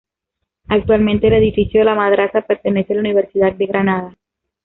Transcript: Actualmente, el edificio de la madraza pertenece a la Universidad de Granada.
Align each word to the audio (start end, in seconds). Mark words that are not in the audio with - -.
Actualmente, 0.67 1.27
el 1.27 1.33
edificio 1.33 1.79
de 1.79 1.85
la 1.85 1.93
madraza 1.93 2.41
pertenece 2.41 2.91
a 2.91 2.95
la 2.95 3.01
Universidad 3.01 3.53
de 3.53 3.67
Granada. 3.67 4.17